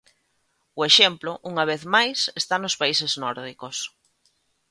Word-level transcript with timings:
O 0.79 0.81
exemplo, 0.89 1.31
unha 1.51 1.67
vez 1.71 1.81
máis, 1.95 2.19
está 2.41 2.55
nos 2.59 2.77
países 2.81 3.11
nórdicos. 3.23 3.77